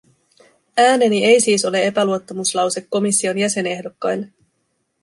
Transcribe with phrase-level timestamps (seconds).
[0.77, 4.27] Ääneni ei siis ole epäluottamuslause komission jäsenehdokkaille.